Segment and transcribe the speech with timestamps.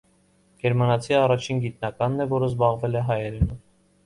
[0.63, 3.55] Գերմանացի առաջին գիտնականն է, որ զբաղվել է հայերենով։